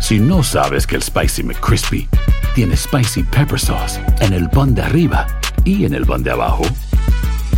[0.00, 2.08] Si no sabes que el Spicy McCrispy
[2.54, 5.26] tiene Spicy Pepper Sauce en el pan de arriba
[5.64, 6.62] y en el pan de abajo,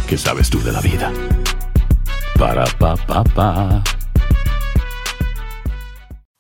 [0.08, 1.12] ¿qué sabes tú de la vida?
[2.38, 3.84] Para, pa, pa, pa.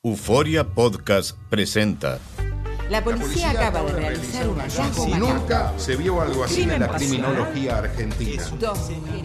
[0.02, 2.18] Euforia Podcast presenta
[2.88, 5.34] La policía acaba de realizar un hallazgo Y macabro.
[5.38, 8.42] nunca se vio algo así en la criminología argentina.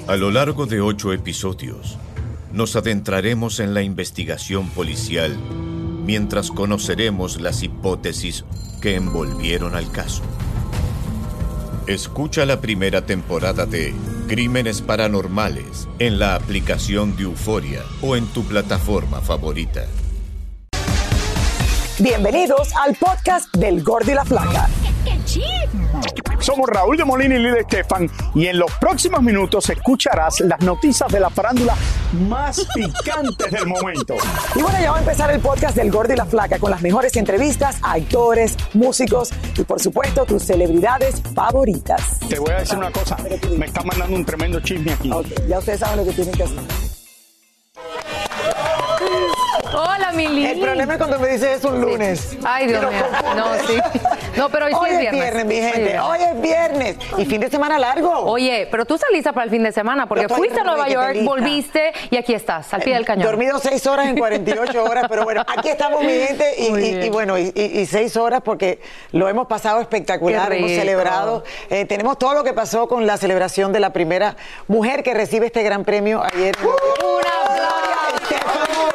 [0.07, 1.97] A lo largo de ocho episodios,
[2.51, 5.37] nos adentraremos en la investigación policial
[6.05, 8.45] mientras conoceremos las hipótesis
[8.81, 10.23] que envolvieron al caso.
[11.87, 13.93] Escucha la primera temporada de
[14.27, 19.85] Crímenes Paranormales en la aplicación de Euforia o en tu plataforma favorita.
[21.99, 24.67] Bienvenidos al podcast del Gordo y la Flaca.
[26.45, 31.11] Somos Raúl de Molina y Lidia Estefan y en los próximos minutos escucharás las noticias
[31.11, 31.73] de la farándula
[32.29, 34.13] más picantes del momento.
[34.53, 36.83] Y bueno, ya va a empezar el podcast del Gordo y la Flaca con las
[36.83, 42.19] mejores entrevistas a actores, músicos y por supuesto tus celebridades favoritas.
[42.29, 43.17] Te voy a decir una cosa,
[43.57, 45.09] me está mandando un tremendo chisme aquí.
[45.47, 46.59] Ya ustedes saben lo que tienen que hacer.
[49.73, 50.45] Hola, mi Lili.
[50.45, 52.37] El problema es cuando me dices es un lunes.
[52.45, 53.03] Ay, Dios mío.
[53.35, 53.79] No, sí.
[54.37, 55.21] No, pero hoy sí Hoy es es viernes.
[55.21, 55.99] viernes, mi gente.
[55.99, 56.97] Hoy es viernes.
[57.17, 58.11] Y fin de semana largo.
[58.25, 61.29] Oye, pero tú saliste para el fin de semana porque fuiste a Nueva York, lista.
[61.29, 63.25] volviste y aquí estás, al pie del cañón.
[63.25, 67.85] Dormido seis horas en 48 horas, pero bueno, aquí estamos, mi gente, y, bueno, y,
[67.85, 68.79] seis horas porque
[69.11, 71.43] lo hemos pasado espectacular, hemos celebrado.
[71.69, 74.35] Eh, tenemos todo lo que pasó con la celebración de la primera
[74.67, 76.55] mujer que recibe este gran premio ayer.
[76.61, 76.81] York.
[77.03, 78.15] ¡Un aplauso!
[78.21, 78.89] Estefano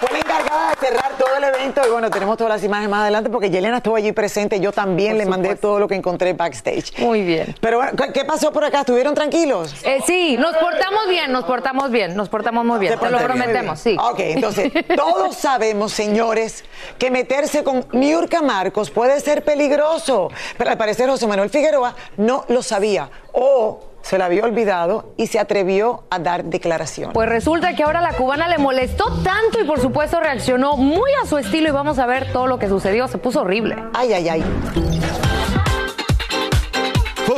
[0.00, 3.02] Fue la encargada de cerrar todo el evento y bueno, tenemos todas las imágenes más
[3.02, 4.60] adelante porque Yelena estuvo allí presente.
[4.60, 6.98] Yo también Por le mandé todo lo que encontré backstage.
[6.98, 7.54] Muy bien.
[7.60, 8.80] Pero bueno, ¿qué- ¿qué pasó por acá?
[8.80, 9.74] ¿Estuvieron tranquilos?
[9.84, 12.98] Eh, sí, nos portamos bien, nos portamos bien, nos portamos muy bien.
[12.98, 13.24] Te lo bien.
[13.24, 13.96] prometemos, sí.
[14.00, 16.64] Ok, entonces, todos sabemos, señores,
[16.98, 20.30] que meterse con Niurka Marcos puede ser peligroso.
[20.56, 23.08] Pero al parecer José Manuel Figueroa no lo sabía.
[23.32, 27.12] O se la había olvidado y se atrevió a dar declaración.
[27.12, 31.26] Pues resulta que ahora la cubana le molestó tanto y por supuesto reaccionó muy a
[31.26, 33.08] su estilo y vamos a ver todo lo que sucedió.
[33.08, 33.76] Se puso horrible.
[33.94, 35.29] Ay, ay, ay.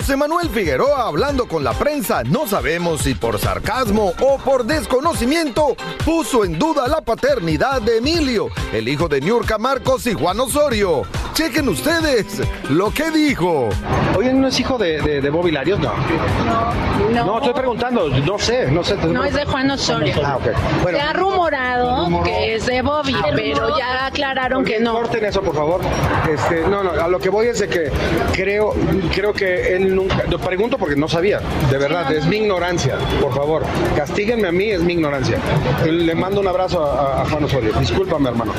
[0.02, 5.76] José Manuel Figueroa hablando con la prensa, no sabemos si por sarcasmo o por desconocimiento,
[6.04, 11.02] puso en duda la paternidad de Emilio, el hijo de Niurka Marcos y Juan Osorio.
[11.34, 13.68] Chequen ustedes lo que dijo.
[14.18, 15.78] Oye, ¿no es hijo de, de, de Bobby Larios?
[15.78, 15.92] No.
[16.44, 17.24] No.
[17.24, 18.96] No, estoy preguntando, no sé, no sé.
[18.96, 20.14] No es de Juan Osorio.
[20.24, 20.46] Ah, ok.
[20.82, 22.24] Bueno, Se ha rumorado rumoró.
[22.24, 24.94] que es de Bobby, pero ya aclararon que no.
[24.94, 25.80] corten eso, por favor.
[26.30, 27.90] Este, no, no, a lo que voy es de que
[28.32, 28.74] creo,
[29.14, 30.24] creo que él nunca.
[30.28, 32.96] Lo pregunto porque no sabía, de verdad, es mi ignorancia.
[33.20, 33.64] Por favor,
[33.96, 35.38] castíguenme a mí, es mi ignorancia.
[35.84, 37.72] Le mando un abrazo a, a Juan Osorio.
[37.78, 38.52] Discúlpame, hermano.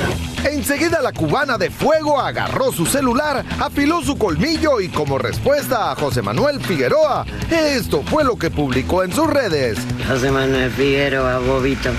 [0.43, 5.95] Enseguida la cubana de fuego agarró su celular, afiló su colmillo y como respuesta a
[5.95, 9.77] José Manuel Figueroa, esto fue lo que publicó en sus redes.
[10.07, 11.89] José Manuel Figueroa, bobito.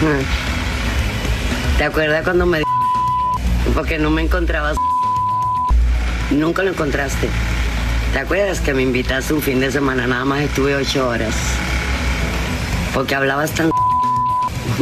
[1.78, 2.62] ¿Te acuerdas cuando me
[3.74, 4.76] porque no me encontrabas?
[6.30, 7.28] Nunca lo encontraste.
[8.12, 10.04] ¿Te acuerdas que me invitaste un fin de semana?
[10.04, 11.32] Nada más estuve ocho horas.
[12.92, 13.70] Porque hablabas tan...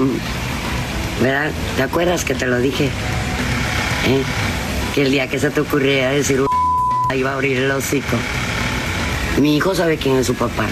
[1.22, 1.50] ¿Verdad?
[1.76, 2.86] ¿Te acuerdas que te lo dije?
[2.86, 4.22] ¿Eh?
[4.94, 6.42] Que el día que se te ocurriera decir
[7.14, 8.16] iba a abrir el hocico.
[9.42, 10.64] Mi hijo sabe quién es su papá.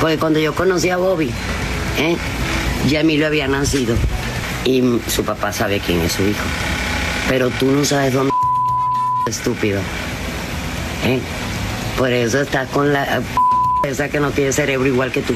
[0.00, 1.30] Porque cuando yo conocí a Bobby,
[1.98, 2.16] ¿eh?
[2.88, 3.96] ya Emilio había nacido
[4.64, 6.44] y su papá sabe quién es su hijo.
[7.28, 8.32] Pero tú no sabes dónde
[9.26, 9.80] estúpido.
[11.04, 11.20] ¿eh?
[12.00, 13.20] Por eso estás con la
[13.86, 15.34] esa que no tiene cerebro igual que tú.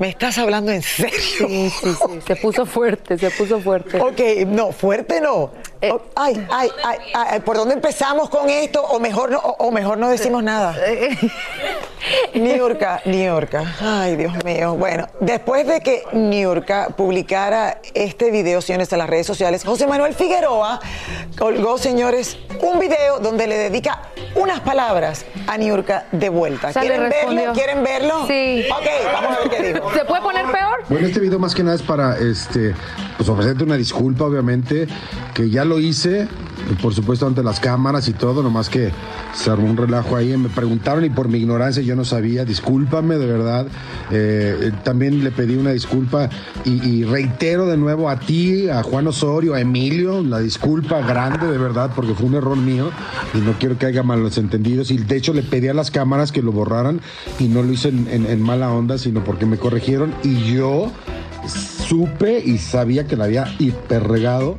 [0.00, 1.20] ¿Me estás hablando en serio?
[1.20, 2.20] Sí, sí, sí.
[2.26, 4.00] Se puso fuerte, se puso fuerte.
[4.00, 5.50] Ok, no, fuerte no.
[5.80, 8.82] Eh, ay, ay, ay, ay, ¿por dónde empezamos con esto?
[8.82, 10.74] O mejor no, o, o mejor no decimos nada.
[12.34, 13.76] Niurka, Niurka.
[13.80, 14.74] Ay, Dios mío.
[14.74, 20.14] Bueno, después de que Niurka publicara este video, señores, en las redes sociales, José Manuel
[20.14, 20.80] Figueroa
[21.38, 24.02] colgó, señores, un video donde le dedica
[24.34, 26.68] unas palabras a Niurka de vuelta.
[26.68, 27.52] O sea, le ¿Quieren verlo?
[27.54, 28.26] ¿Quieren verlo?
[28.28, 28.64] Sí.
[28.70, 29.92] Ok, vamos a ver qué dijo.
[29.94, 30.84] ¿Se puede poner peor?
[30.88, 32.74] Bueno, este video más que nada es para este,
[33.16, 34.86] pues ofrecerte una disculpa, obviamente,
[35.34, 36.28] que ya lo hice,
[36.82, 38.90] por supuesto, ante las cámaras y todo, nomás que
[39.34, 40.36] se armó un relajo ahí.
[40.36, 43.66] Me preguntaron y por mi ignorancia yo no sabía, discúlpame de verdad.
[44.10, 46.28] Eh, eh, también le pedí una disculpa
[46.64, 51.58] y, reitero de nuevo a ti, a Juan Osorio, a Emilio, la disculpa grande de
[51.58, 52.90] verdad, porque fue un error mío
[53.34, 54.90] y no quiero que haya malos entendidos.
[54.90, 57.00] Y de hecho le pedí a las cámaras que lo borraran
[57.38, 60.90] y no lo hice en, en- en mala onda, sino porque me corrigieron y yo
[61.88, 64.58] supe y sabía que la había hiperregado.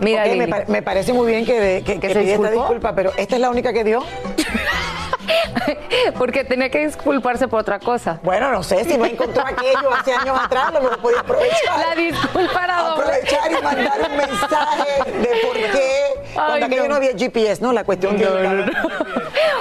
[0.00, 2.94] Mira, Ok, me, pa- me parece muy bien que, de- que, que se esta disculpa,
[2.94, 4.02] pero esta es la única que dio.
[6.18, 8.18] Porque tenía que disculparse por otra cosa.
[8.22, 11.78] Bueno, no sé, si no encontró aquello hace años atrás, lo mejor podía aprovechar.
[11.88, 13.02] La disculpa era doble.
[13.04, 16.02] Aprovechar y mandar un mensaje de por qué.
[16.34, 16.88] Cuando Ay, aquello no.
[16.88, 16.94] no.
[16.96, 17.72] había GPS, ¿no?
[17.72, 18.26] La cuestión de.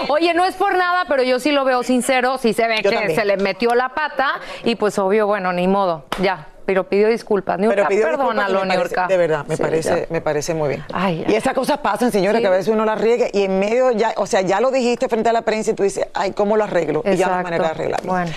[0.08, 2.90] Oye, no es por nada, pero yo sí lo veo sincero, sí se ve Yo
[2.90, 3.20] que también.
[3.20, 6.48] se le metió la pata y pues obvio, bueno, ni modo, ya.
[6.70, 7.58] Pero pidió disculpas.
[7.58, 9.08] Niurka, Pero pidió disculpas perdónalo, parece- Niurka.
[9.08, 10.06] De verdad, me Sí, parece, ya.
[10.12, 10.86] me parece muy bien.
[10.94, 12.42] Ay, y esas cosas pasan, señora, Sí.
[12.44, 15.10] que a veces uno las riegue y en medio ya, o sea, ya lo dijiste
[15.10, 17.02] frente a la prensa y tú dices, ay, ¿cómo lo arreglo?
[17.06, 18.12] Y ya no hay manera de arreglarlo.
[18.12, 18.32] Bueno.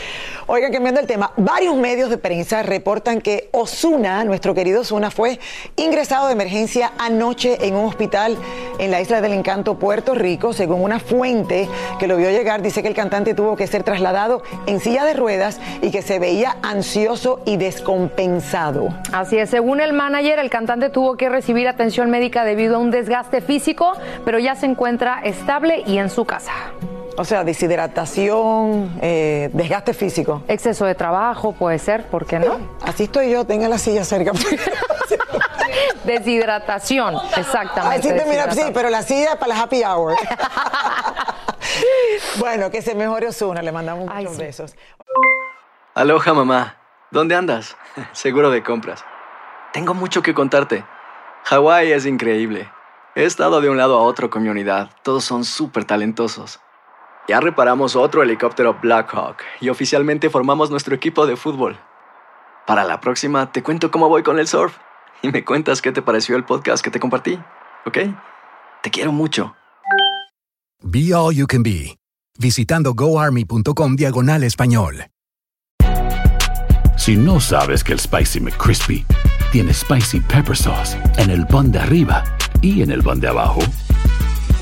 [0.47, 5.39] Oigan, cambiando el tema, varios medios de prensa reportan que Osuna, nuestro querido Osuna, fue
[5.77, 8.37] ingresado de emergencia anoche en un hospital
[8.79, 10.53] en la isla del Encanto, Puerto Rico.
[10.53, 11.69] Según una fuente
[12.01, 15.15] que lo vio llegar, dice que el cantante tuvo que ser trasladado en silla de
[15.15, 18.89] ruedas y que se veía ansioso y descompensado.
[19.13, 22.91] Así es, según el manager, el cantante tuvo que recibir atención médica debido a un
[22.91, 23.93] desgaste físico,
[24.25, 26.53] pero ya se encuentra estable y en su casa.
[27.17, 30.43] O sea, deshidratación, eh, desgaste físico.
[30.49, 32.59] Exceso de trabajo puede ser, ¿por qué no?
[32.83, 34.33] Así estoy yo, tenga la silla cerca.
[36.05, 38.09] Deshidratación, exactamente.
[38.09, 40.15] Así te mira, sí, pero la silla para la happy hour.
[42.39, 44.75] bueno, que se mejore Osuna, le mandamos muchos besos.
[45.95, 46.77] Aloha mamá,
[47.11, 47.77] ¿dónde andas?
[48.13, 49.05] Seguro de compras.
[49.73, 50.85] Tengo mucho que contarte.
[51.45, 52.71] Hawái es increíble.
[53.15, 54.91] He estado de un lado a otro con mi unidad.
[55.03, 56.61] Todos son súper talentosos.
[57.29, 61.79] Ya reparamos otro helicóptero Blackhawk y oficialmente formamos nuestro equipo de fútbol.
[62.67, 64.77] Para la próxima te cuento cómo voy con el surf
[65.23, 67.39] y me cuentas qué te pareció el podcast que te compartí,
[67.87, 67.99] ¿ok?
[68.83, 69.55] Te quiero mucho.
[70.83, 71.97] Be All You Can Be,
[72.41, 75.07] visitando goarmy.com diagonal español.
[76.97, 79.07] Si no sabes que el Spicy McCrispy
[79.53, 82.25] tiene Spicy Pepper Sauce en el pan de arriba
[82.61, 83.61] y en el pan de abajo,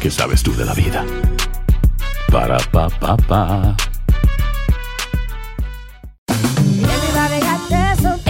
[0.01, 1.05] ¿qué sabes tú de la vida?
[2.31, 2.59] Para,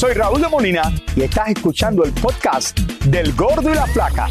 [0.00, 0.80] Soy Raúl de Molina
[1.14, 4.28] y estás escuchando el podcast del Gordo y la Flaca.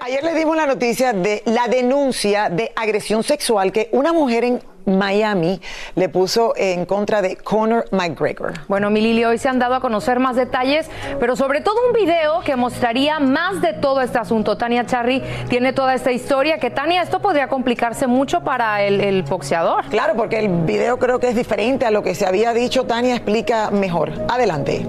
[0.00, 4.62] Ayer le dimos la noticia de la denuncia de agresión sexual que una mujer en
[4.88, 5.60] Miami
[5.94, 8.54] le puso en contra de Conor McGregor.
[8.68, 10.88] Bueno, mi Lili, hoy se han dado a conocer más detalles,
[11.20, 14.56] pero sobre todo un video que mostraría más de todo este asunto.
[14.56, 19.22] Tania Charry tiene toda esta historia que, Tania, esto podría complicarse mucho para el, el
[19.22, 19.84] boxeador.
[19.86, 22.84] Claro, porque el video creo que es diferente a lo que se había dicho.
[22.84, 24.12] Tania explica mejor.
[24.28, 24.86] Adelante.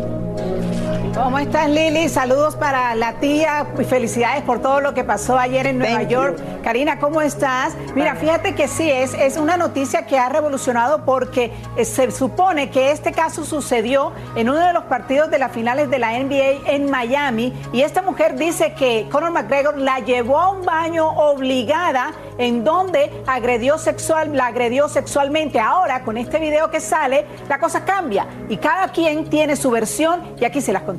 [1.13, 2.07] ¿Cómo estás, Lili?
[2.07, 6.09] Saludos para la tía y felicidades por todo lo que pasó ayer en Nueva Thank
[6.09, 6.37] York.
[6.37, 6.63] you.
[6.63, 7.73] Karina, ¿cómo estás?
[7.95, 12.69] Mira, fíjate que sí, es, es una noticia que ha revolucionado porque eh, se supone
[12.69, 16.69] que este caso sucedió en uno de los partidos de las finales de la NBA
[16.71, 22.11] en Miami y esta mujer dice que Conor McGregor la llevó a un baño obligada
[22.37, 25.59] en donde agredió sexual, la agredió sexualmente.
[25.59, 30.35] Ahora, con este video que sale, la cosa cambia y cada quien tiene su versión
[30.39, 30.98] y aquí se las contamos.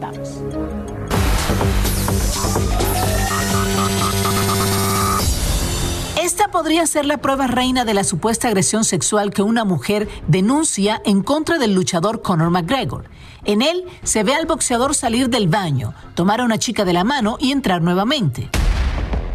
[6.23, 11.01] Esta podría ser la prueba reina de la supuesta agresión sexual que una mujer denuncia
[11.05, 13.05] en contra del luchador Conor McGregor.
[13.45, 17.05] En él se ve al boxeador salir del baño, tomar a una chica de la
[17.05, 18.49] mano y entrar nuevamente.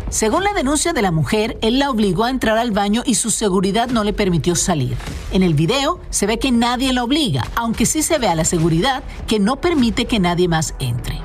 [0.09, 3.31] Según la denuncia de la mujer, él la obligó a entrar al baño y su
[3.31, 4.95] seguridad no le permitió salir.
[5.31, 8.45] En el video se ve que nadie la obliga, aunque sí se ve a la
[8.45, 11.19] seguridad que no permite que nadie más entre.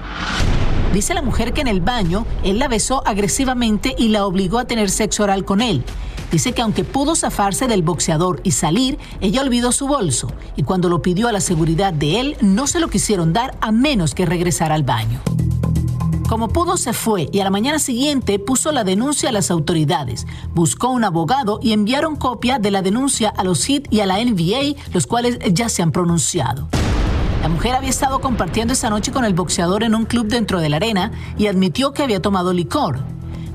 [0.92, 4.64] Dice la mujer que en el baño él la besó agresivamente y la obligó a
[4.64, 5.84] tener sexo oral con él.
[6.32, 10.88] Dice que aunque pudo zafarse del boxeador y salir, ella olvidó su bolso y cuando
[10.88, 14.26] lo pidió a la seguridad de él no se lo quisieron dar a menos que
[14.26, 15.20] regresara al baño.
[16.30, 20.28] Como pudo se fue y a la mañana siguiente puso la denuncia a las autoridades.
[20.54, 24.24] Buscó un abogado y enviaron copia de la denuncia a los HIT y a la
[24.24, 26.68] NBA, los cuales ya se han pronunciado.
[27.42, 30.68] La mujer había estado compartiendo esa noche con el boxeador en un club dentro de
[30.68, 33.00] la arena y admitió que había tomado licor.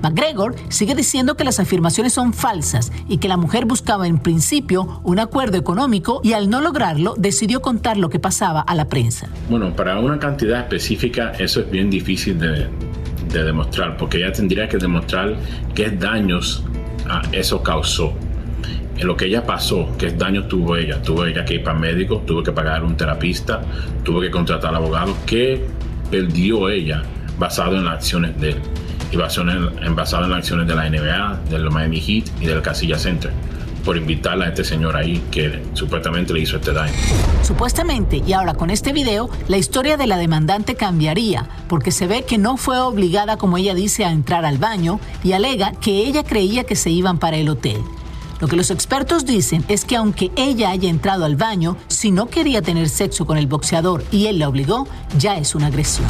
[0.05, 5.01] McGregor sigue diciendo que las afirmaciones son falsas y que la mujer buscaba en principio
[5.03, 9.27] un acuerdo económico y al no lograrlo decidió contar lo que pasaba a la prensa.
[9.49, 12.67] Bueno, para una cantidad específica eso es bien difícil de,
[13.31, 15.37] de demostrar porque ella tendría que demostrar
[15.73, 16.63] qué daños
[17.09, 18.13] ah, eso causó.
[18.97, 21.01] En lo que ella pasó, qué daños tuvo ella.
[21.01, 23.61] Tuvo ella que ir para médico, tuvo que pagar un terapista,
[24.03, 25.17] tuvo que contratar al abogado.
[25.25, 25.65] ¿Qué
[26.09, 27.01] perdió ella
[27.37, 28.57] basado en las acciones de él?
[29.11, 33.31] Y basado en, las acciones de la NBA, del Miami Heat y del Casilla Center
[33.85, 36.91] por invitarla a este señor ahí que supuestamente le hizo este daño.
[37.43, 42.23] Supuestamente, y ahora con este video, la historia de la demandante cambiaría, porque se ve
[42.23, 46.23] que no fue obligada, como ella dice, a entrar al baño y alega que ella
[46.23, 47.77] creía que se iban para el hotel.
[48.41, 52.27] Lo que los expertos dicen es que aunque ella haya entrado al baño, si no
[52.27, 56.07] quería tener sexo con el boxeador y él la obligó, ya es una agresión.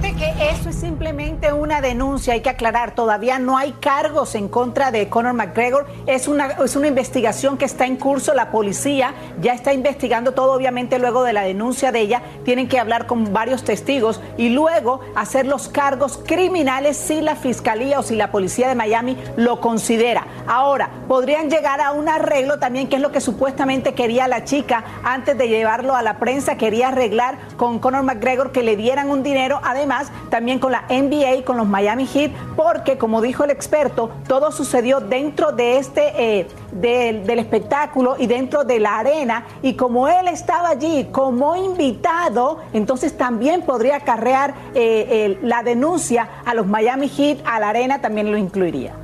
[0.00, 4.90] Que eso es simplemente una denuncia, hay que aclarar, todavía no hay cargos en contra
[4.90, 9.52] de Conor McGregor, es una, es una investigación que está en curso, la policía ya
[9.52, 13.62] está investigando todo, obviamente luego de la denuncia de ella, tienen que hablar con varios
[13.62, 18.74] testigos y luego hacer los cargos criminales si la fiscalía o si la policía de
[18.74, 20.26] Miami lo considera.
[20.46, 24.82] Ahora, podrían llegar a un arreglo también, que es lo que supuestamente quería la chica
[25.04, 29.22] antes de llevarlo a la prensa, quería arreglar con Conor McGregor que le dieran un
[29.22, 29.89] dinero además
[30.28, 35.00] también con la NBA, con los Miami Heat, porque como dijo el experto, todo sucedió
[35.00, 40.70] dentro de este, eh, del, espectáculo y dentro de la arena, y como él estaba
[40.70, 47.60] allí como invitado, entonces también podría acarrear eh, la denuncia a los Miami Heat, a
[47.60, 48.94] la arena también lo incluiría.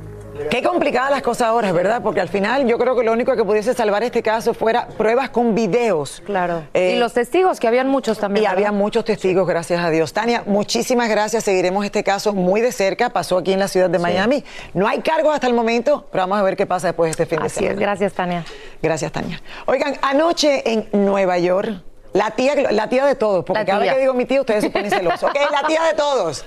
[0.49, 2.01] Qué complicadas las cosas ahora, ¿verdad?
[2.01, 5.29] Porque al final yo creo que lo único que pudiese salvar este caso fuera pruebas
[5.29, 6.21] con videos.
[6.25, 6.63] Claro.
[6.73, 8.43] y los testigos, que habían muchos también.
[8.43, 10.13] Y había muchos testigos, gracias a Dios.
[10.13, 11.43] Tania, muchísimas gracias.
[11.43, 13.09] Seguiremos este caso muy de cerca.
[13.09, 14.43] Pasó aquí en la ciudad de Miami.
[14.73, 17.25] No hay cargos hasta el momento, pero vamos a ver qué pasa después de este
[17.25, 17.73] fin de semana.
[17.73, 17.79] Es.
[17.79, 18.45] Gracias, Tania.
[18.81, 19.41] Gracias, Tania.
[19.65, 21.83] Oigan, anoche en Nueva York.
[22.13, 24.69] La tía, la tía de todos, porque cada vez que digo mi tía, ustedes se
[24.69, 25.23] ponen celosos.
[25.29, 26.45] Ok, la tía de todos.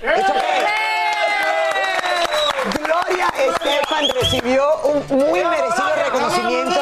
[4.09, 5.90] Recibió un muy merecido
[6.29, 6.79] reconocimiento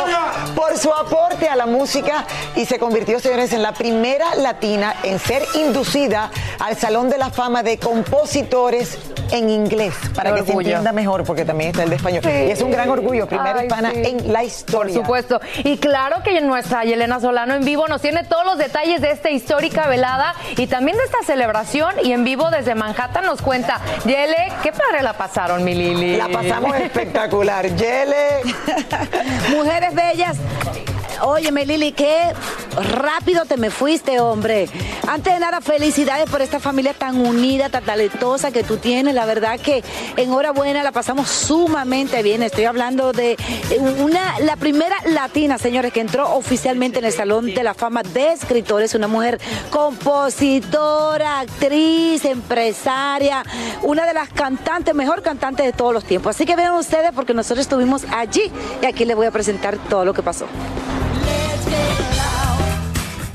[0.56, 5.20] por su aporte a la música y se convirtió, señores, en la primera latina en
[5.20, 8.98] ser inducida al Salón de la Fama de Compositores
[9.32, 12.24] en inglés, para que se entienda mejor, porque también está el de español.
[12.26, 14.94] Y es un gran orgullo, primera hispana en la historia.
[14.94, 15.42] Por supuesto.
[15.64, 19.30] Y claro que nuestra Yelena Solano en vivo nos tiene todos los detalles de esta
[19.30, 21.94] histórica velada y también de esta celebración.
[22.04, 26.18] Y en vivo desde Manhattan nos cuenta, Yele, qué padre la pasaron, mi Lili.
[26.18, 27.68] La pasamos espectacular.
[27.76, 28.42] Yele.
[29.52, 30.38] Mujeres bellas.
[31.22, 32.34] Óyeme, Lili, qué
[32.76, 34.70] rápido te me fuiste, hombre.
[35.08, 39.14] Antes de nada, felicidades por esta familia tan unida, tan talentosa que tú tienes.
[39.14, 39.84] La verdad que
[40.18, 42.44] enhorabuena, la pasamos sumamente bien.
[42.44, 43.38] Estoy hablando de
[44.00, 48.34] una, la primera latina, señores, que entró oficialmente en el Salón de la Fama de
[48.34, 48.96] Escritores.
[48.96, 49.40] Una mujer
[49.72, 53.44] compositora, actriz, empresaria,
[53.82, 56.36] una de las cantantes, mejor cantante de todos los tiempos.
[56.36, 60.06] Así que vean ustedes porque nosotros estuvimos allí y aquí les voy a presentar todo
[60.06, 60.46] lo que pasó.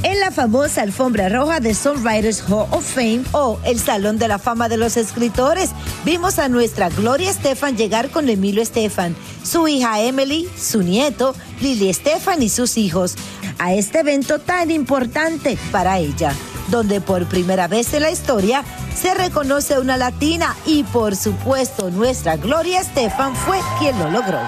[0.05, 4.39] En la famosa alfombra roja de Songwriters Hall of Fame o el Salón de la
[4.39, 5.71] Fama de los Escritores,
[6.05, 11.89] vimos a nuestra Gloria Estefan llegar con Emilio Estefan, su hija Emily, su nieto, Lily
[11.89, 13.15] Estefan y sus hijos,
[13.59, 16.35] a este evento tan importante para ella,
[16.69, 18.63] donde por primera vez en la historia
[18.95, 24.41] se reconoce una latina y por supuesto nuestra Gloria Estefan fue quien lo logró.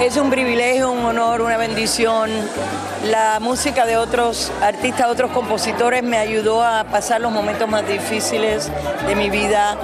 [0.00, 2.30] Es un privilegio, un honor, una bendición.
[3.04, 8.70] La música de otros artistas, otros compositores me ayudó a pasar los momentos más difíciles
[9.06, 9.76] de mi vida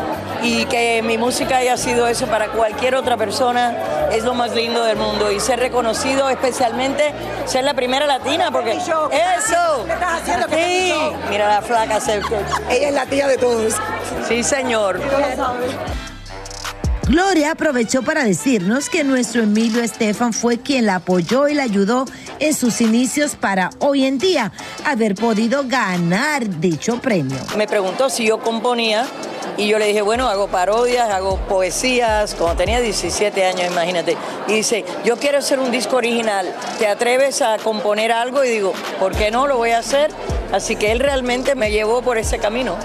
[0.42, 3.74] y que mi música haya sido eso para cualquier otra persona
[4.12, 5.30] es lo más lindo del mundo.
[5.32, 7.12] Y ser reconocido especialmente
[7.46, 9.84] ser la primera latina porque eso.
[10.56, 10.92] sí
[11.30, 12.20] mira la flaca se-
[12.70, 13.74] Ella es la tía de todos.
[14.28, 15.00] sí señor
[17.06, 22.06] Gloria aprovechó para decirnos que nuestro Emilio Estefan fue quien la apoyó y la ayudó
[22.40, 24.52] en sus inicios para hoy en día
[24.86, 27.36] haber podido ganar dicho premio.
[27.56, 29.04] me preguntó si yo componía
[29.58, 34.16] y yo le dije, bueno, hago parodias, hago poesías, cuando tenía 17 años, imagínate.
[34.48, 38.42] Y dice, yo quiero hacer un disco original, ¿te atreves a componer algo?
[38.44, 39.46] Y digo, ¿por qué no?
[39.46, 40.10] Lo voy a hacer.
[40.52, 42.76] Así que él realmente me llevó por ese camino.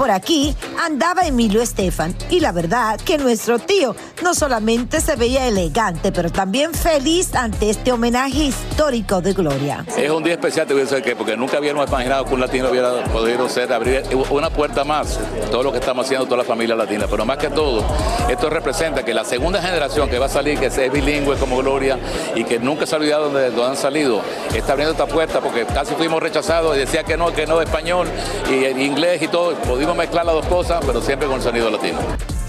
[0.00, 5.46] Por aquí andaba Emilio Estefan y la verdad que nuestro tío no solamente se veía
[5.46, 9.84] elegante, pero también feliz ante este homenaje histórico de Gloria.
[9.98, 12.40] Es un día especial, te voy a decir que porque nunca habíamos imaginado que un
[12.40, 16.44] latino hubiera podido ser abrir una puerta más, todo lo que estamos haciendo toda la
[16.44, 17.04] familia latina.
[17.06, 17.84] Pero más que todo,
[18.26, 21.98] esto representa que la segunda generación que va a salir, que es bilingüe como Gloria
[22.34, 24.22] y que nunca se ha olvidado de dónde han salido,
[24.54, 28.08] está abriendo esta puerta porque casi fuimos rechazados y decía que no, que no, español
[28.48, 29.52] y y inglés y todo.
[29.56, 31.98] Pudimos mezclar las dos cosas, pero siempre con el sonido latino.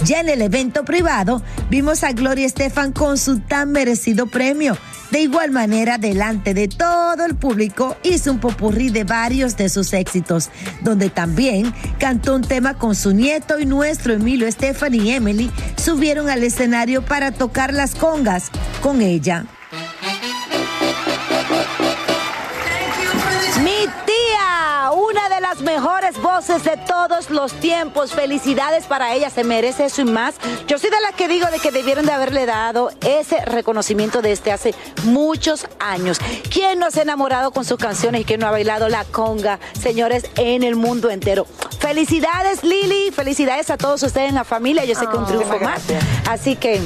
[0.03, 4.75] Ya en el evento privado vimos a Gloria Estefan con su tan merecido premio.
[5.11, 9.93] De igual manera, delante de todo el público, hizo un popurrí de varios de sus
[9.93, 10.49] éxitos,
[10.81, 16.29] donde también cantó un tema con su nieto y nuestro Emilio Estefan y Emily subieron
[16.29, 18.49] al escenario para tocar las congas
[18.81, 19.45] con ella.
[25.61, 28.13] Las mejores voces de todos los tiempos.
[28.13, 30.35] Felicidades para ella, se merece eso y más.
[30.67, 34.51] Yo soy de las que digo de que debieron de haberle dado ese reconocimiento desde
[34.51, 36.19] hace muchos años.
[36.51, 39.59] ¿Quién no se ha enamorado con sus canciones y quién no ha bailado la conga,
[39.79, 41.45] señores, en el mundo entero?
[41.79, 43.11] Felicidades, Lili.
[43.11, 44.85] Felicidades a todos ustedes en la familia.
[44.85, 45.81] Yo sé que un triunfo más.
[46.27, 46.81] Así que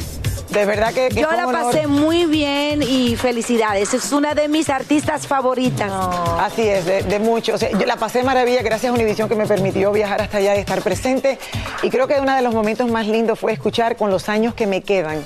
[0.50, 1.64] De verdad que, que yo la honor.
[1.66, 3.94] pasé muy bien y felicidades.
[3.94, 5.92] Es una de mis artistas favoritas.
[6.40, 7.56] Así es, de, de mucho.
[7.56, 10.56] O sea, yo la pasé maravilla gracias a Univision que me permitió viajar hasta allá
[10.56, 11.40] y estar presente.
[11.82, 14.68] Y creo que uno de los momentos más lindos fue escuchar con los años que
[14.68, 15.24] me quedan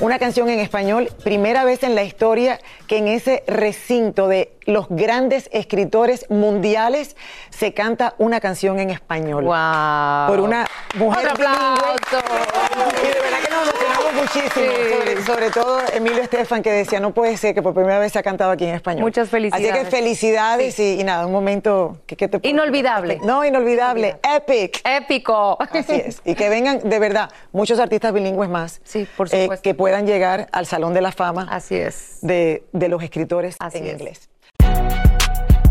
[0.00, 2.58] una canción en español, primera vez en la historia
[2.88, 7.14] que en ese recinto de los grandes escritores mundiales
[7.50, 9.44] se canta una canción en español.
[9.44, 11.82] Por una mujer Otro aplauso.
[12.10, 13.02] bilingüe.
[13.02, 13.71] Y de verdad que nos
[14.14, 14.72] muchísimo.
[14.98, 18.18] Sobre, sobre todo Emilio Estefan que decía, no puede ser que por primera vez se
[18.18, 19.02] ha cantado aquí en español.
[19.02, 19.88] Muchas Así que felicidades.
[19.88, 23.20] felicidades y, y nada, un momento que, que te puedo- Inolvidable.
[23.24, 24.80] No, inolvidable, epic.
[24.84, 25.58] Épico.
[25.60, 26.20] Así es.
[26.24, 28.80] Y que vengan de verdad muchos artistas bilingües más.
[28.84, 29.62] Sí, por eh, supuesto.
[29.62, 31.46] que puedan llegar al Salón de la Fama.
[31.50, 32.18] Así es.
[32.22, 33.92] De, de los escritores en es.
[33.92, 34.28] inglés.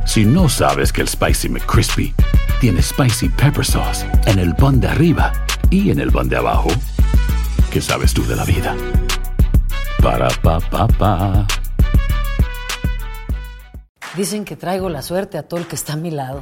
[0.05, 2.13] Si no sabes que el Spicy McCrispy
[2.59, 5.31] tiene Spicy Pepper Sauce en el pan de arriba
[5.69, 6.69] y en el pan de abajo,
[7.71, 8.75] ¿qué sabes tú de la vida?
[10.03, 11.47] Para, pa, pa, pa.
[14.15, 16.41] Dicen que traigo la suerte a todo el que está a mi lado.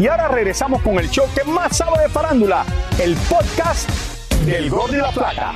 [0.00, 2.64] Y ahora regresamos con el show que más sabe de farándula,
[2.98, 3.90] el podcast
[4.46, 5.52] del Gol de la Plata.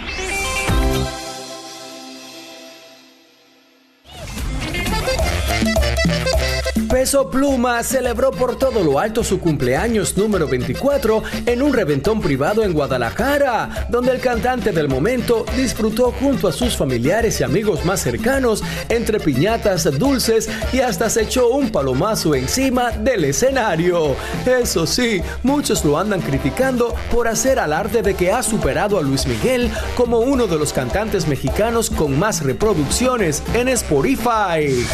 [6.95, 12.63] Peso Pluma celebró por todo lo alto su cumpleaños número 24 en un reventón privado
[12.63, 18.01] en Guadalajara, donde el cantante del momento disfrutó junto a sus familiares y amigos más
[18.01, 24.15] cercanos entre piñatas, dulces y hasta se echó un palomazo encima del escenario.
[24.47, 29.27] Eso sí, muchos lo andan criticando por hacer alarde de que ha superado a Luis
[29.27, 34.87] Miguel como uno de los cantantes mexicanos con más reproducciones en Spotify.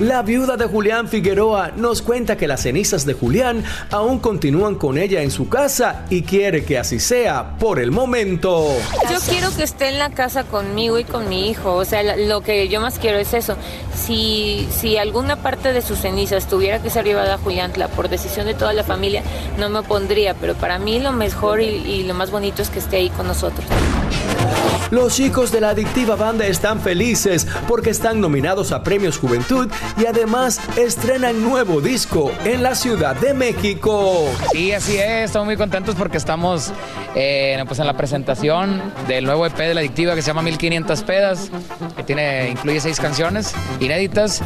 [0.00, 4.98] La viuda de Julián Figueroa nos cuenta que las cenizas de Julián aún continúan con
[4.98, 8.76] ella en su casa y quiere que así sea por el momento.
[9.10, 11.72] Yo quiero que esté en la casa conmigo y con mi hijo.
[11.72, 13.56] O sea, lo que yo más quiero es eso.
[13.94, 18.44] Si, si alguna parte de sus cenizas tuviera que ser llevada a Juliantla por decisión
[18.44, 19.22] de toda la familia,
[19.56, 20.34] no me opondría.
[20.34, 23.26] Pero para mí lo mejor y, y lo más bonito es que esté ahí con
[23.26, 23.64] nosotros.
[24.90, 29.68] Los chicos de la adictiva banda están felices porque están nominados a Premios Juventud
[30.00, 34.28] y además estrenan nuevo disco en la Ciudad de México.
[34.52, 36.72] Sí, así es, estamos muy contentos porque estamos
[37.16, 41.02] eh, pues en la presentación del nuevo EP de la adictiva que se llama 1500
[41.02, 41.50] pedas,
[41.96, 44.42] que tiene, incluye seis canciones inéditas.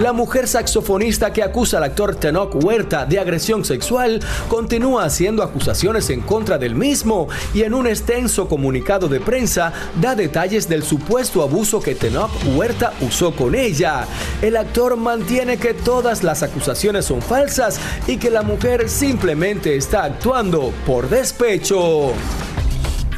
[0.00, 6.10] La mujer saxofonista que acusa al actor Tenoch Huerta de agresión sexual continúa haciendo acusaciones
[6.10, 11.42] en contra del mismo y en un extenso comunicado de prensa da detalles del supuesto
[11.42, 14.04] abuso que Tenoch Huerta usó con ella.
[14.42, 17.78] El actor mantiene que todas las acusaciones son falsas
[18.08, 22.14] y que la mujer simplemente está actuando por despecho.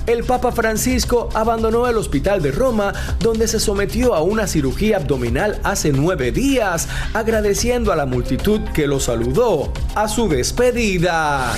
[0.06, 5.60] El Papa Francisco abandonó el hospital de Roma, donde se sometió a una cirugía abdominal
[5.64, 11.52] hace nueve días, agradeciendo a la multitud que lo saludó a su despedida.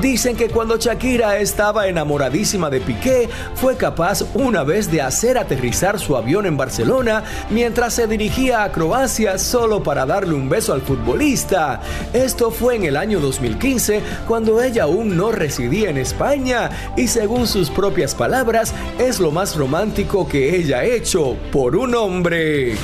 [0.00, 5.98] Dicen que cuando Shakira estaba enamoradísima de Piqué, fue capaz una vez de hacer aterrizar
[5.98, 10.82] su avión en Barcelona mientras se dirigía a Croacia solo para darle un beso al
[10.82, 11.80] futbolista.
[12.12, 17.48] Esto fue en el año 2015, cuando ella aún no residía en España y según
[17.48, 22.76] sus propias palabras, es lo más romántico que ella ha hecho por un hombre.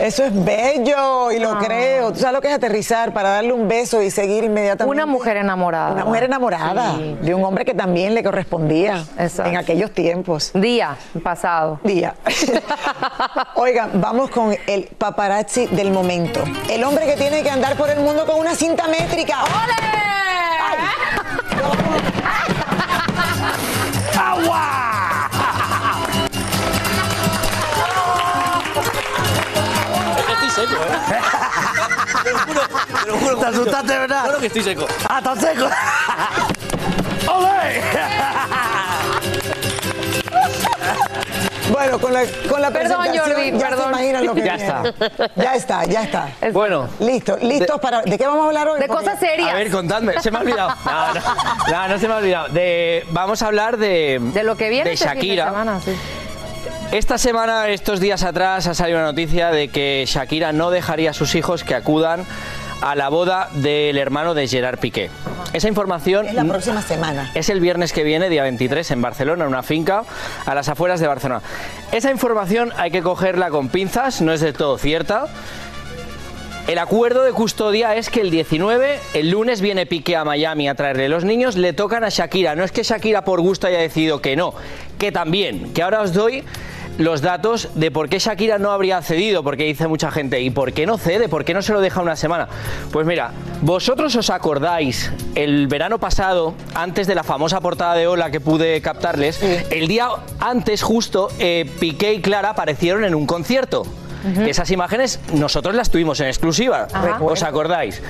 [0.00, 1.58] Eso es bello y lo Ah.
[1.64, 2.12] creo.
[2.12, 4.90] ¿Tú sabes lo que es aterrizar para darle un beso y seguir inmediatamente?
[4.94, 5.92] Una mujer enamorada.
[5.92, 7.16] Una mujer enamorada Sí.
[7.22, 9.04] de un hombre que también le correspondía
[9.44, 10.50] en aquellos tiempos.
[10.54, 11.80] Día pasado.
[11.82, 12.14] Día.
[13.56, 16.40] Oigan, vamos con el paparazzi del momento.
[16.70, 19.38] El hombre que tiene que andar por el mundo con una cinta métrica.
[21.50, 21.55] Estoy
[33.06, 33.36] lo juro.
[33.38, 34.24] ¿Te asustaste, verdad?
[34.24, 34.86] Claro que estoy seco.
[35.08, 35.66] ¡Ah, tan seco!
[37.32, 37.80] ¡Ole!
[41.70, 43.84] Bueno, con la, con la Perdón, presentación Jordi, ya perdón.
[43.84, 44.94] se imaginan lo que Ya viene.
[45.36, 46.28] Ya está, ya está.
[46.52, 46.88] Bueno.
[47.00, 48.02] Listo, listos para...
[48.02, 48.80] ¿De qué vamos a hablar hoy?
[48.80, 49.50] De Porque- cosas serias.
[49.50, 50.70] A ver, contadme, se me ha olvidado.
[50.84, 51.20] No, no,
[51.72, 52.48] no, no se me ha olvidado.
[52.48, 55.44] De, vamos a hablar de, De lo que viene de este fin de Shakira.
[55.46, 55.92] semana, sí.
[56.92, 61.14] Esta semana, estos días atrás, ha salido una noticia de que Shakira no dejaría a
[61.14, 62.24] sus hijos que acudan
[62.80, 65.10] a la boda del hermano de Gerard Piqué.
[65.52, 67.30] Esa información Es la próxima semana.
[67.34, 70.04] es el viernes que viene, día 23, en Barcelona, en una finca
[70.44, 71.42] a las afueras de Barcelona.
[71.92, 75.26] Esa información hay que cogerla con pinzas, no es del todo cierta.
[76.66, 80.74] El acuerdo de custodia es que el 19, el lunes, viene Piqué a Miami a
[80.74, 82.56] traerle los niños, le tocan a Shakira.
[82.56, 84.52] No es que Shakira por gusto haya decidido que no,
[84.98, 86.42] que también, que ahora os doy
[86.98, 90.72] los datos de por qué Shakira no habría cedido, porque dice mucha gente, ¿y por
[90.72, 91.28] qué no cede?
[91.28, 92.48] ¿Por qué no se lo deja una semana?
[92.92, 93.32] Pues mira,
[93.62, 98.80] vosotros os acordáis, el verano pasado, antes de la famosa portada de Ola que pude
[98.80, 100.08] captarles, el día
[100.40, 103.84] antes justo, eh, Piqué y Clara aparecieron en un concierto.
[104.46, 107.18] Esas imágenes nosotros las tuvimos en exclusiva, Ajá.
[107.20, 108.02] ¿os acordáis?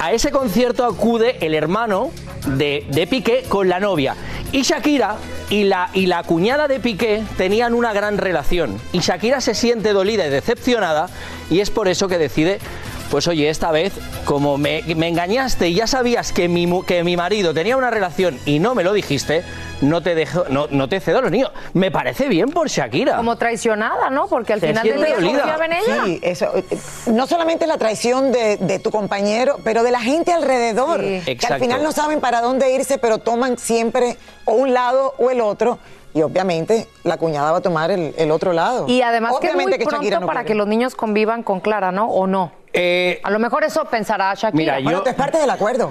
[0.00, 2.10] A ese concierto acude el hermano
[2.46, 4.14] de, de Piqué con la novia.
[4.52, 5.16] Y Shakira
[5.48, 8.78] y la, y la cuñada de Piqué tenían una gran relación.
[8.92, 11.08] Y Shakira se siente dolida y decepcionada
[11.50, 12.58] y es por eso que decide...
[13.12, 13.92] Pues oye, esta vez,
[14.24, 17.90] como me, me engañaste y ya sabías que mi, mu- que mi marido tenía una
[17.90, 19.44] relación y no me lo dijiste,
[19.82, 21.50] no te dejo, no, no te cedo a los niños.
[21.74, 23.18] Me parece bien por Shakira.
[23.18, 24.28] Como traicionada, ¿no?
[24.28, 26.04] Porque al Se final del día confiaba en ella.
[26.06, 26.56] Sí, eso.
[26.56, 26.64] eh,
[27.08, 31.00] No solamente la traición de, de tu compañero, pero de la gente alrededor.
[31.02, 35.30] Que al final no saben para dónde irse, pero toman siempre o un lado o
[35.30, 35.78] el otro.
[36.14, 38.86] Y obviamente la cuñada va a tomar el, el otro lado.
[38.88, 40.48] Y además que es muy Obviamente pronto Shakira no para quiere.
[40.48, 42.06] que los niños convivan con Clara, ¿no?
[42.08, 42.52] ¿O no?
[42.74, 44.78] a lo mejor eso pensará Shakira.
[44.78, 45.90] Mira, yo- es parte del acuerdo.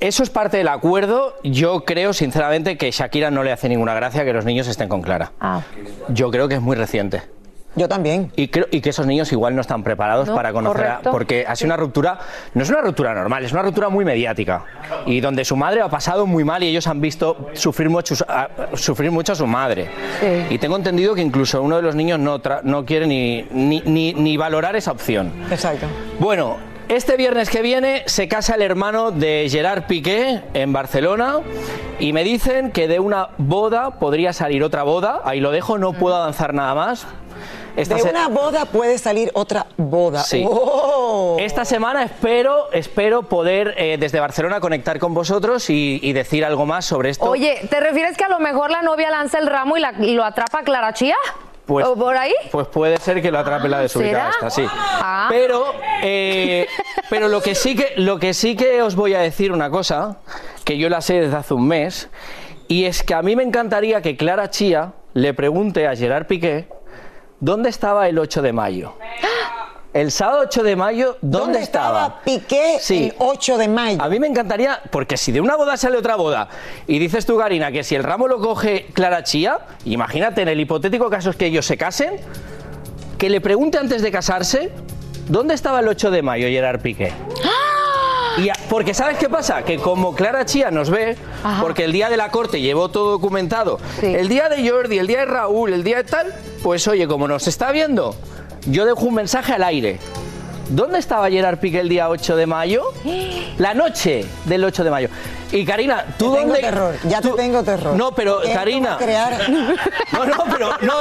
[0.00, 1.34] Eso es parte del acuerdo.
[1.42, 5.02] Yo creo, sinceramente, que Shakira no le hace ninguna gracia que los niños estén con
[5.02, 5.32] Clara.
[5.40, 5.60] Ah.
[6.08, 7.22] Yo creo que es muy reciente.
[7.74, 8.30] Yo también.
[8.36, 11.00] Y, creo, y que esos niños igual no están preparados No, para conocer a-.
[11.00, 12.18] Porque ha sido una ruptura,
[12.54, 14.64] no es una ruptura normal, es una ruptura muy mediática.
[15.06, 18.48] Y donde su madre ha pasado muy mal y ellos han visto sufrir mucho, a-
[18.74, 19.88] sufrir mucho a su madre.
[20.50, 23.80] Y tengo entendido que incluso uno de los niños no, tra- no quiere ni, ni,
[23.86, 25.32] ni- ni valorar esa opción.
[25.50, 25.86] Exacto.
[26.18, 26.56] Bueno,
[26.88, 31.36] este viernes que viene se casa el hermano de Gerard Piqué en Barcelona
[31.98, 35.20] y me dicen que de una boda podría salir otra boda.
[35.24, 37.06] Ahí lo dejo, no puedo avanzar nada más.
[37.76, 40.22] Esta de se- una boda puede salir otra boda.
[40.22, 40.44] Sí.
[40.48, 41.36] ¡Oh!
[41.40, 46.66] Esta semana espero, espero poder eh, desde Barcelona conectar con vosotros y, y decir algo
[46.66, 47.24] más sobre esto.
[47.24, 50.12] Oye, ¿te refieres que a lo mejor la novia lanza el ramo y, la- y
[50.14, 51.16] lo atrapa Clara Chía?
[51.64, 52.34] Pues- ¿O por ahí?
[52.50, 54.66] Pues puede ser que lo atrape la desubicada esta, sí.
[54.70, 55.28] Ah.
[55.30, 56.66] Pero, eh,
[57.08, 60.16] pero lo que sí que lo que sí que os voy a decir una cosa
[60.64, 62.08] que yo la sé desde hace un mes
[62.68, 66.66] Y es que a mí me encantaría que Clara Chía le pregunte a Gerard Piqué
[67.42, 68.94] dónde estaba el 8 de mayo.
[69.92, 72.20] El sábado 8 de mayo, ¿dónde, estaba?
[72.24, 74.00] Piqué el 8 de mayo?
[74.00, 76.48] A mí me encantaría, porque si de una boda sale otra boda,
[76.86, 80.60] y dices tú, Karina, que si el ramo lo coge Clara Chía, imagínate en el
[80.60, 82.20] hipotético caso es que ellos se casen,
[83.18, 84.70] que le pregunte antes de casarse,
[85.28, 87.12] ¿dónde estaba el 8 de mayo Gerard Piqué?
[88.38, 89.62] Y a- porque ¿sabes qué pasa?
[89.62, 91.16] Que como Clara Chía nos ve,
[91.60, 95.20] porque el día de la corte llevó todo documentado, el día de Jordi, el día
[95.20, 98.14] de Raúl, el día de tal, pues oye, como nos está viendo,
[98.66, 99.98] yo dejo un mensaje al aire.
[100.70, 102.84] ¿Dónde estaba Gerard Piqué el día 8 de mayo?
[103.58, 105.08] La noche del 8 de mayo.
[105.52, 106.60] Y Karina, ¿tú Te tengo dónde...?
[106.60, 107.94] terror, ya te tengo terror.
[107.94, 108.96] No, pero a Karina...
[108.98, 109.48] crear-
[110.12, 110.94] No, no, pero no.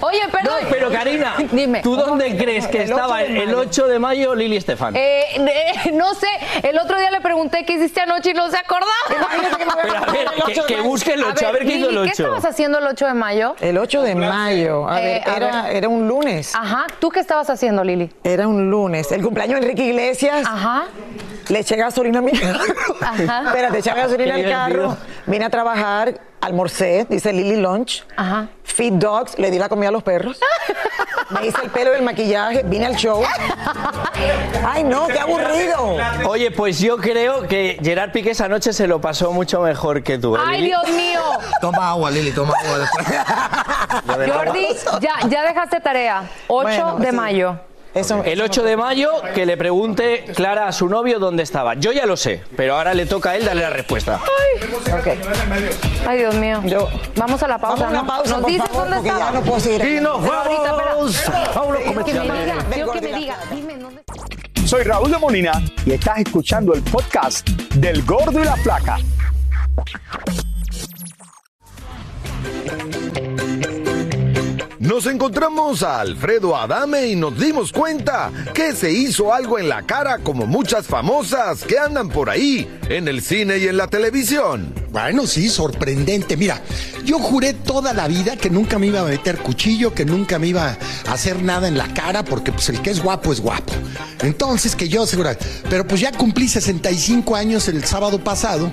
[0.00, 0.54] Oye, perdón.
[0.62, 1.80] No, pero Karina, Dime.
[1.80, 3.58] ¿tú dónde crees que El 8 estaba el, el mayo.
[3.60, 4.94] 8 de mayo Lili Estefan?
[4.96, 6.28] Eh, eh, no sé,
[6.62, 8.92] el otro día le pregunté qué hiciste anoche y no se acordaba.
[9.08, 12.16] Pero a ver, que, que busque el 8, a ver, qué hizo el Lili, 8.
[12.16, 13.56] ¿Qué estabas haciendo el 8 de mayo?
[13.60, 14.88] El 8 de mayo.
[14.88, 15.76] A ver, Eh, a era, ver.
[15.76, 16.54] era un lunes.
[16.54, 18.10] Ajá, ¿tú qué estabas haciendo, Lili?
[18.24, 19.10] Era un lunes.
[19.12, 20.46] El cumpleaños de Enrique Iglesias.
[20.46, 20.84] Ajá.
[21.48, 22.60] Le eché gasolina a mi carro.
[23.00, 23.42] Ajá.
[23.46, 24.96] Espérate, eché gasolina al carro.
[25.26, 28.04] Vine a trabajar, almorcé, dice Lily Lunch.
[28.16, 28.48] Ajá.
[28.64, 30.38] Feed dogs, le di la comida a los perros.
[31.30, 33.22] Me hice el pelo y el maquillaje, vine al show.
[34.66, 35.96] Ay, no, qué aburrido.
[36.26, 40.18] Oye, pues yo creo que Gerard Piqué esa noche se lo pasó mucho mejor que
[40.18, 40.36] tú.
[40.36, 40.68] ¿eh, ¡Ay, Lili?
[40.68, 41.20] Dios mío!
[41.60, 43.06] Toma agua, Lili, toma agua después.
[44.32, 44.66] Jordi,
[45.00, 46.22] ya, ya dejaste tarea.
[46.46, 47.16] 8 Bueno, de sí.
[47.16, 47.60] mayo.
[47.94, 51.74] Eso, El 8 de mayo, que le pregunte Clara a su novio dónde estaba.
[51.74, 54.20] Yo ya lo sé, pero ahora le toca a él darle la respuesta.
[56.06, 56.60] Ay, Dios mío.
[57.16, 57.84] Vamos a la pausa.
[57.84, 58.06] Vamos a ¿no?
[58.06, 59.18] pausa, ¿Nos por dices favor, dónde estaba?
[59.18, 59.84] ya no puedo seguir.
[59.84, 61.44] Y nos ahorita, vamos espera.
[61.54, 63.36] a unos Que me diga, quiero que me diga.
[63.50, 64.02] Dime dónde
[64.66, 65.52] Soy Raúl de Molina
[65.86, 68.98] y estás escuchando el podcast del Gordo y la Flaca.
[74.88, 79.82] Nos encontramos a Alfredo Adame y nos dimos cuenta que se hizo algo en la
[79.82, 84.72] cara como muchas famosas que andan por ahí, en el cine y en la televisión.
[84.90, 86.36] Bueno, sí, sorprendente.
[86.36, 86.62] Mira,
[87.04, 90.48] yo juré toda la vida que nunca me iba a meter cuchillo, que nunca me
[90.48, 93.72] iba a hacer nada en la cara, porque pues el que es guapo es guapo.
[94.22, 95.30] Entonces, que yo seguro.
[95.68, 98.72] Pero pues ya cumplí 65 años el sábado pasado,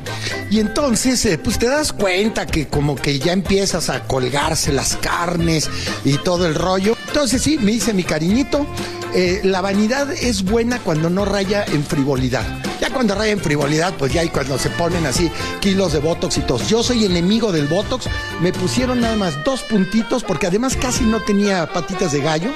[0.49, 4.95] y entonces, eh, pues te das cuenta que como que ya empiezas a colgarse las
[4.97, 5.69] carnes
[6.05, 6.94] y todo el rollo.
[7.15, 8.67] Entonces, sí, me hice mi cariñito.
[9.13, 12.43] Eh, la vanidad es buena cuando no raya en frivolidad.
[12.81, 16.39] Ya cuando raya en frivolidad, pues ya y cuando se ponen así kilos de botox
[16.39, 16.59] y todo.
[16.67, 18.07] Yo soy enemigo del botox.
[18.41, 22.51] Me pusieron nada más dos puntitos, porque además casi no tenía patitas de gallo.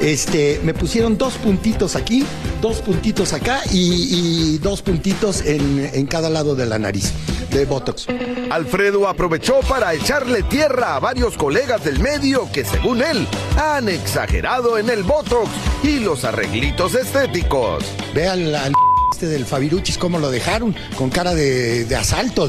[0.00, 2.26] Este, me pusieron dos puntitos aquí,
[2.60, 7.10] dos puntitos acá y, dos puntitos en cada lado de la nariz
[7.54, 8.06] de botox.
[8.50, 14.76] Alfredo aprovechó para echarle tierra a varios colegas del medio que, según él, han exagerado
[14.76, 15.48] en el botox
[15.82, 17.84] y los arreglitos estéticos.
[18.12, 18.72] Ve al, al
[19.12, 22.48] este del Fabiruchis cómo lo dejaron, con cara de, de asalto,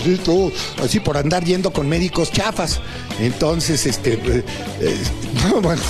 [0.83, 2.79] así, por andar yendo con médicos chafas.
[3.19, 4.43] Entonces, este, eh,
[4.81, 4.97] eh,
[5.47, 5.81] no, bueno,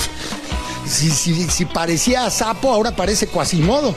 [0.85, 3.95] si, si, si parecía sapo, ahora parece cuasimodo.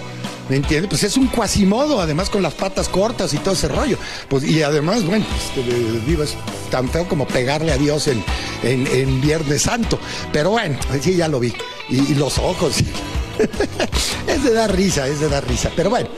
[0.49, 0.89] ¿Me entiendes?
[0.89, 3.99] Pues es un cuasimodo, además con las patas cortas y todo ese rollo.
[4.29, 5.25] Pues, y además, bueno,
[5.57, 6.35] eh, digo, es
[6.71, 8.25] tan feo como pegarle a Dios en,
[8.63, 9.99] en, en Viernes Santo.
[10.33, 11.53] Pero bueno, sí, ya lo vi.
[11.89, 12.77] Y, y los ojos.
[14.27, 15.71] es de dar risa, es de dar risa.
[15.77, 16.09] Pero bueno.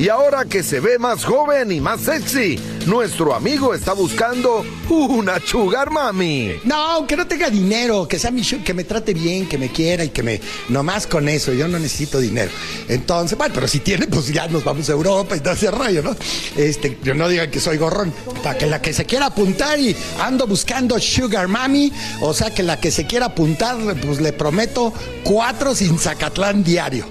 [0.00, 5.38] Y ahora que se ve más joven y más sexy, nuestro amigo está buscando una
[5.40, 6.54] sugar mami.
[6.64, 10.02] No, que no tenga dinero, que sea mi que me trate bien, que me quiera
[10.02, 10.40] y que me.
[10.70, 12.50] Nomás con eso, yo no necesito dinero.
[12.88, 16.02] Entonces, bueno, pero si tiene, pues ya nos vamos a Europa y todo ese rollo,
[16.02, 16.16] ¿no?
[16.56, 18.10] Este, yo no digan que soy gorrón.
[18.42, 22.62] Para que la que se quiera apuntar y ando buscando Sugar Mami, o sea que
[22.62, 27.04] la que se quiera apuntar, pues le prometo cuatro sin Zacatlán diario.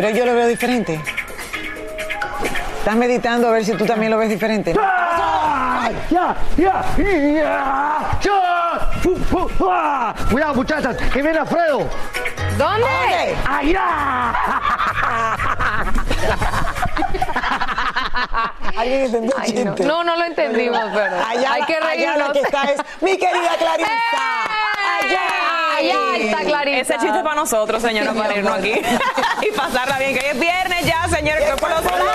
[0.00, 0.98] Pero yo lo veo diferente.
[2.78, 4.72] Estás meditando a ver si tú también lo ves diferente.
[4.72, 4.80] ¿no?
[4.80, 8.90] Ya, ya, ya, ya.
[10.30, 11.86] Cuidado, muchachas, que viene Alfredo.
[12.56, 13.36] ¿Dónde?
[13.46, 14.32] ¡Allá!
[18.78, 19.74] ¿Alguien entendió el no.
[19.74, 19.84] chiste?
[19.84, 22.28] No, no lo entendimos, pero Allá, hay que allá reírnos.
[22.28, 23.90] la que está es mi querida Clarisa.
[25.02, 25.76] Allá.
[25.76, 26.80] Allá está Clarita.
[26.80, 28.80] Ese chiste es para nosotros, señora, para irnos aquí
[29.48, 30.14] y pasarla bien.
[30.14, 32.06] Que hoy es viernes ya, señores, que por los padres.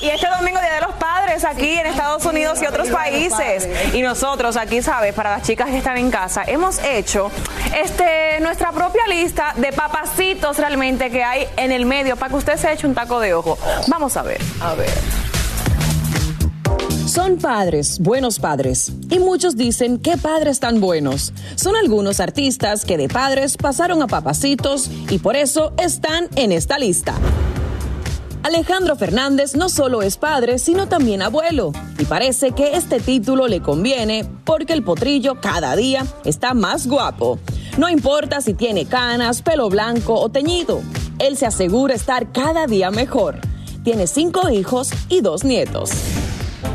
[0.00, 3.68] Y este domingo, Día de los Padres, aquí en Estados Unidos y otros países.
[3.94, 5.14] Y nosotros aquí, ¿sabes?
[5.14, 7.30] Para las chicas que están en casa, hemos hecho
[7.76, 12.56] este, nuestra propia lista de papacitos realmente que hay en el medio para que usted
[12.56, 13.58] se eche un taco de ojo.
[13.88, 14.40] Vamos a ver.
[14.60, 15.29] A ver.
[17.10, 18.92] Son padres, buenos padres.
[19.10, 21.32] Y muchos dicen, ¿qué padres tan buenos?
[21.56, 26.78] Son algunos artistas que de padres pasaron a papacitos y por eso están en esta
[26.78, 27.16] lista.
[28.44, 31.72] Alejandro Fernández no solo es padre, sino también abuelo.
[31.98, 37.40] Y parece que este título le conviene porque el potrillo cada día está más guapo.
[37.76, 40.80] No importa si tiene canas, pelo blanco o teñido.
[41.18, 43.40] Él se asegura estar cada día mejor.
[43.82, 45.90] Tiene cinco hijos y dos nietos.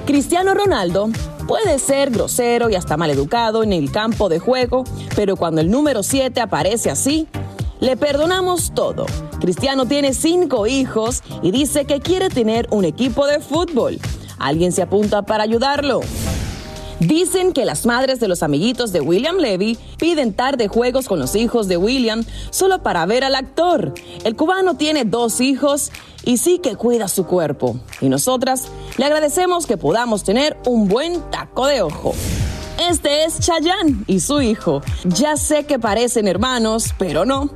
[0.05, 1.09] Cristiano Ronaldo
[1.47, 4.83] puede ser grosero y hasta maleducado en el campo de juego,
[5.15, 7.27] pero cuando el número 7 aparece así,
[7.79, 9.05] le perdonamos todo.
[9.39, 13.99] Cristiano tiene cinco hijos y dice que quiere tener un equipo de fútbol.
[14.39, 16.01] ¿Alguien se apunta para ayudarlo?
[16.99, 21.35] Dicen que las madres de los amiguitos de William Levy piden tarde juegos con los
[21.35, 23.93] hijos de William solo para ver al actor.
[24.23, 25.91] El cubano tiene dos hijos
[26.25, 27.77] y sí que cuida su cuerpo.
[28.01, 32.13] Y nosotras le agradecemos que podamos tener un buen taco de ojo.
[32.89, 34.81] Este es Chayanne y su hijo.
[35.05, 37.51] Ya sé que parecen hermanos, pero no.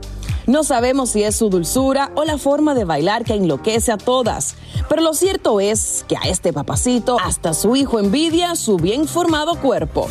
[0.47, 4.55] No sabemos si es su dulzura o la forma de bailar que enloquece a todas.
[4.87, 9.59] Pero lo cierto es que a este papacito hasta su hijo envidia su bien formado
[9.59, 10.07] cuerpo.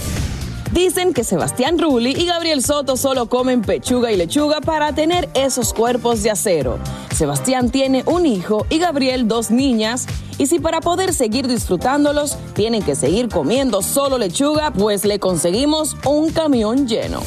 [0.72, 5.72] Dicen que Sebastián Rulli y Gabriel Soto solo comen pechuga y lechuga para tener esos
[5.72, 6.78] cuerpos de acero.
[7.14, 10.06] Sebastián tiene un hijo y Gabriel dos niñas.
[10.36, 15.96] Y si para poder seguir disfrutándolos tienen que seguir comiendo solo lechuga, pues le conseguimos
[16.04, 17.22] un camión lleno.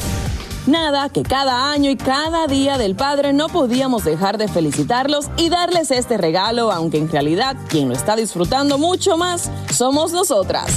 [0.66, 5.48] Nada, que cada año y cada día del Padre no podíamos dejar de felicitarlos y
[5.48, 10.70] darles este regalo, aunque en realidad quien lo está disfrutando mucho más somos nosotras.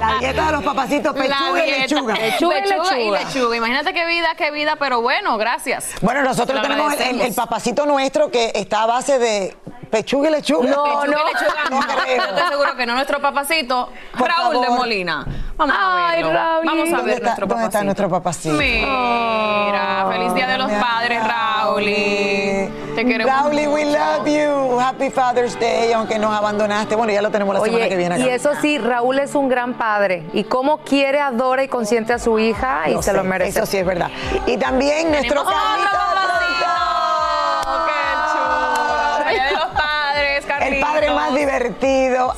[0.00, 2.14] La dieta de los papacitos, pechuga y lechuga.
[2.14, 2.58] Pechuga,
[2.98, 3.56] y lechuga.
[3.56, 5.90] Imagínate qué vida, qué vida, pero bueno, gracias.
[6.00, 9.54] Bueno, nosotros tenemos el papacito nuestro que está a base de
[9.90, 10.68] pechuga y lechuga.
[10.70, 12.16] No, Pechuga no, y lechuga, no creo.
[12.16, 12.94] Yo estoy seguro que no.
[12.94, 14.68] Nuestro papacito, Por Raúl de.
[14.70, 15.26] Molina.
[15.56, 16.38] Vamos a Ay, verlo.
[16.38, 16.66] Raúl.
[16.66, 17.66] Vamos a ¿Dónde ver está- nuestro dónde papacito.
[17.68, 18.54] está nuestro papacito?
[18.56, 21.84] Mira, feliz día de los padres, Raúl.
[21.84, 23.32] Te queremos.
[23.34, 24.80] Raúl, we love you.
[24.80, 26.94] Happy Father's Day, aunque nos abandonaste.
[26.96, 28.24] Bueno, ya lo tenemos la semana que viene acá.
[28.24, 30.24] y eso sí, Raúl es un gran padre.
[30.32, 33.58] Y cómo quiere, adora y consiente a su hija y se lo merece.
[33.58, 34.10] Eso sí es verdad.
[34.46, 35.90] Y también nuestro Carlito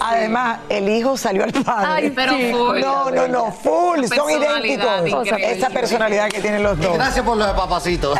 [0.00, 1.86] Además, el hijo salió al padre.
[1.88, 2.80] Ay, pero full.
[2.80, 4.04] No, no, no, full.
[4.04, 5.06] Son idénticos.
[5.06, 5.52] increíble.
[5.52, 6.94] Esa personalidad que tienen los dos.
[6.94, 8.18] Gracias por los de papacitos.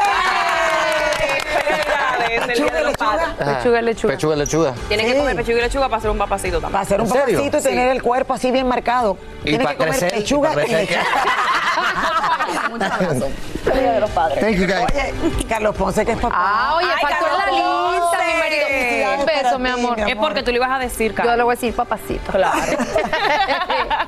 [2.39, 3.29] De los padres.
[3.39, 4.15] Pechuga y lechuga.
[4.15, 4.75] Pechuga y lechuga.
[4.89, 6.73] Tienes que comer pechuga y lechuga para ser un papacito también.
[6.73, 9.17] Para ser un papacito y tener el cuerpo así bien marcado.
[9.41, 11.01] Y Tienes para que comer crecer, pechuga y para y lechuga.
[13.75, 14.41] Día de los padres.
[14.41, 14.85] Thank you, guys.
[14.93, 16.35] Oye, Carlos Ponce, que es papá.
[16.37, 17.03] Ah, oye, Ay,
[19.19, 19.97] Un beso, mi amor.
[20.03, 21.37] mi Es porque tú le ibas a decir, Yo Carlos.
[21.37, 22.33] le voy a decir papacito.
[22.33, 22.59] Claro.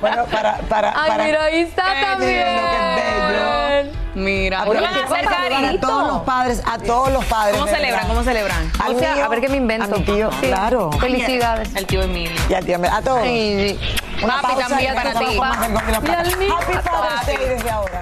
[0.01, 1.23] Bueno, para, para, Ay, para.
[1.23, 3.91] mira, ahí está Qué también.
[4.15, 7.55] Mira, te van a hacer todos los padres, a todos los padres.
[7.57, 8.07] ¿Cómo celebran?
[8.07, 8.71] ¿Cómo celebran?
[8.83, 9.85] Al O sea, mío, a ver qué me invento.
[9.85, 10.47] A mi tío, Sí.
[10.47, 10.91] claro.
[10.93, 11.73] Felicidades.
[11.75, 12.39] El tío Emilio.
[12.49, 13.23] Y a ti, a todos.
[13.23, 13.79] Sí,
[14.23, 15.25] Una Papi, pausa también y para ti.
[15.25, 16.55] Y al mío.
[16.57, 18.01] Happy Father's Day desde ahora.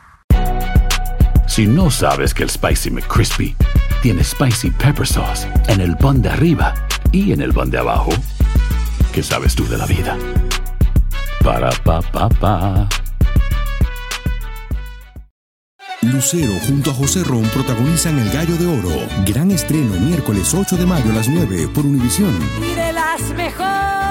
[1.51, 3.53] Si no sabes que el Spicy McCrispy
[4.01, 6.73] tiene Spicy Pepper Sauce en el pan de arriba
[7.11, 8.11] y en el pan de abajo,
[9.11, 10.17] ¿qué sabes tú de la vida?
[11.43, 12.87] Para, pa, pa, pa.
[16.03, 19.05] Lucero junto a José Ron protagonizan El Gallo de Oro.
[19.25, 22.33] Gran estreno miércoles 8 de mayo a las 9 por Univisión.
[22.61, 24.10] Y de las mejores.